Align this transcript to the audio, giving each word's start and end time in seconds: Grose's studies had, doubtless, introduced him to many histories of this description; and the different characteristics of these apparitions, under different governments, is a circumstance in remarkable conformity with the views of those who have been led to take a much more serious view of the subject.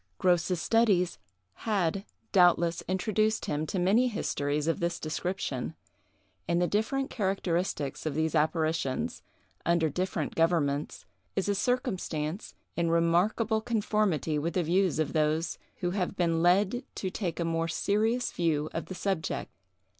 Grose's 0.17 0.59
studies 0.59 1.19
had, 1.69 2.05
doubtless, 2.31 2.81
introduced 2.87 3.45
him 3.45 3.67
to 3.67 3.77
many 3.77 4.07
histories 4.07 4.65
of 4.67 4.79
this 4.79 4.99
description; 4.99 5.75
and 6.47 6.59
the 6.59 6.65
different 6.65 7.11
characteristics 7.11 8.03
of 8.07 8.15
these 8.15 8.33
apparitions, 8.33 9.21
under 9.63 9.89
different 9.89 10.33
governments, 10.33 11.05
is 11.35 11.47
a 11.47 11.53
circumstance 11.53 12.55
in 12.75 12.89
remarkable 12.89 13.61
conformity 13.61 14.39
with 14.39 14.55
the 14.55 14.63
views 14.63 14.97
of 14.97 15.13
those 15.13 15.59
who 15.81 15.91
have 15.91 16.15
been 16.15 16.41
led 16.41 16.83
to 16.95 17.11
take 17.11 17.39
a 17.39 17.45
much 17.45 17.51
more 17.53 17.67
serious 17.67 18.31
view 18.31 18.69
of 18.73 18.87
the 18.87 18.95
subject. 18.95 19.51